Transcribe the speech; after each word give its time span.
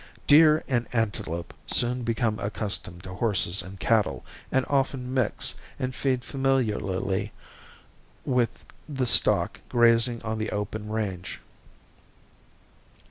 Deer 0.25 0.63
and 0.67 0.87
antelope 0.93 1.53
soon 1.67 2.01
become 2.01 2.39
accustomed 2.39 3.03
to 3.03 3.13
horses 3.13 3.61
and 3.61 3.79
cattle 3.79 4.25
and 4.51 4.65
often 4.67 5.13
mix 5.13 5.53
and 5.77 5.93
feed 5.93 6.23
familiarly 6.23 7.31
with 8.25 8.65
the 8.89 9.05
stock 9.05 9.59
grazing 9.69 10.19
on 10.23 10.39
the 10.39 10.49
open 10.49 10.89
range. 10.91 11.39